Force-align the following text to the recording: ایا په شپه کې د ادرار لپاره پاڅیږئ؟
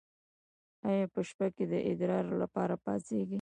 ایا 0.89 1.05
په 1.13 1.19
شپه 1.27 1.47
کې 1.55 1.63
د 1.71 1.73
ادرار 1.89 2.25
لپاره 2.41 2.75
پاڅیږئ؟ 2.83 3.29